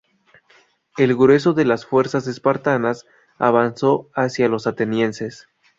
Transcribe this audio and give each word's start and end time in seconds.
El 0.97 1.15
grueso 1.15 1.53
de 1.53 1.63
las 1.63 1.85
fuerzas 1.85 2.25
espartanas 2.25 3.05
avanzó 3.37 4.09
hacia 4.15 4.47
los 4.49 4.65
atenienses. 4.65 5.47